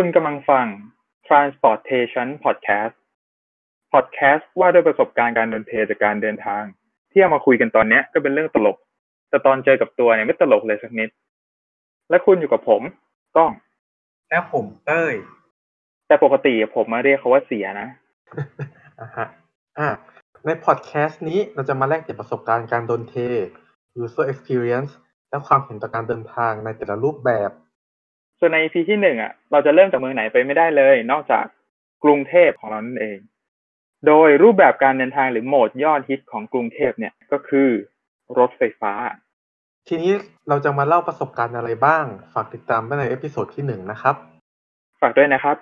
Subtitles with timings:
[0.00, 0.66] คุณกำลังฟัง
[1.26, 2.94] Transportation Podcast
[3.92, 6.62] Podcast ว่าด้วยประสบการณ์การเดินเทจากการเดินทาง
[7.10, 8.76] ที่เอามาคุยกันตอนเนี้ยก็เป็นเรื่องตลก
[9.30, 11.10] แต่ตอนเจอกับตัวเนี่ยไม่ตลกเลยสักนิด
[12.10, 12.82] และคุณอยู่กับผม
[13.36, 13.52] ก้อง
[14.30, 15.14] และผมเต้ย
[16.06, 17.88] แต่ปกติผมมาเรียกเขาว่าเสียนะ
[19.00, 19.26] อะฮะ
[19.78, 19.88] อะ
[20.44, 23.16] ในพอดแคสต์นี้เราจะมาแลกเปลี่ยนประสบการณ์การเดินเท
[24.02, 24.92] user experience
[25.30, 27.50] และความเห็นต่อการเดินทางในแต่ละรูปแบบ
[28.38, 31.44] ส่วนใน EP ที่หนึ่งอะเราจะเริ่มจากเมืองไหนไปไม่ได้เลย นอกจาก
[32.04, 33.18] กรุงเทพของเรานั่นเอง
[34.06, 37.68] โดยรูปแบบการเดินทางหรือโหมดยอดฮิตของกรุงเทพเนี่ยก็คือ
[38.38, 38.92] รถไฟฟ้า
[39.88, 40.12] ทีนี้
[40.48, 42.04] เราจะมาเล่าประสบการณ์อะไรบ้าง
[42.34, 44.14] ฝากติดตามไว้ใน episode ที่หนึ่งนะครับ
[45.00, 45.56] ฝากด้วยนะครับ